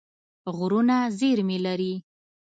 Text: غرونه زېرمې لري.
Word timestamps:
غرونه 0.57 0.97
زېرمې 1.17 1.57
لري. 1.65 1.93